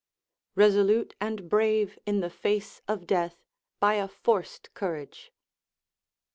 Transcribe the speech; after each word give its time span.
["Resolute 0.55 1.13
and 1.21 1.47
brave 1.47 1.99
in 2.07 2.21
the 2.21 2.29
face 2.31 2.81
of 2.87 3.05
death 3.05 3.43
by 3.79 3.93
a 3.97 4.07
forced 4.07 4.73
courage. 4.73 5.31